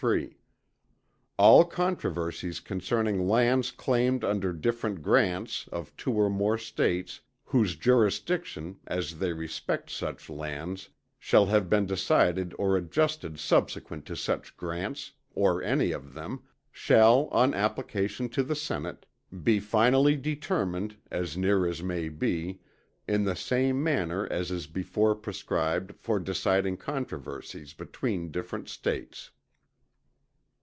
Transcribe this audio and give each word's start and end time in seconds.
3._ 0.03 0.33
All 1.37 1.63
controversies 1.63 2.59
concerning 2.59 3.27
lands 3.27 3.69
claimed 3.69 4.23
under 4.23 4.51
different 4.51 5.03
grants 5.03 5.67
of 5.71 5.95
two 5.95 6.11
or 6.13 6.27
more 6.27 6.57
States 6.57 7.21
whose 7.43 7.75
jurisdictions, 7.75 8.77
as 8.87 9.19
they 9.19 9.31
respect 9.31 9.91
such 9.91 10.27
lands, 10.27 10.89
shall 11.19 11.45
have 11.45 11.69
been 11.69 11.85
decided 11.85 12.51
or 12.57 12.75
adjusted 12.75 13.37
subsequent 13.37 14.03
to 14.07 14.15
such 14.15 14.57
grants, 14.57 15.11
or 15.35 15.61
any 15.61 15.91
of 15.91 16.15
them, 16.15 16.41
shall, 16.71 17.27
on 17.27 17.53
application 17.53 18.27
to 18.27 18.41
the 18.41 18.55
Senate, 18.55 19.05
be 19.43 19.59
finally 19.59 20.15
determined, 20.15 20.97
as 21.11 21.37
near 21.37 21.67
as 21.67 21.83
may 21.83 22.09
be, 22.09 22.59
in 23.07 23.23
the 23.23 23.35
same 23.35 23.83
manner 23.83 24.25
as 24.31 24.49
is 24.49 24.65
before 24.65 25.13
prescribed 25.13 25.93
for 25.95 26.19
deciding 26.19 26.75
controversies 26.75 27.73
between 27.75 28.31
different 28.31 28.67
States. 28.67 29.29